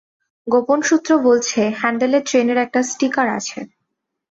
গোপন 0.47 0.79
সূত্র 0.81 1.11
বলছে 1.27 1.61
হ্যান্ডেলে 1.79 2.19
ট্রেনের 2.21 2.57
একটা 2.65 2.79
স্টিকার 2.91 3.27
আছে। 3.37 3.59